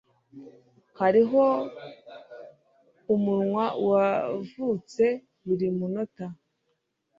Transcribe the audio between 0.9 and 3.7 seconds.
Hariho umunwa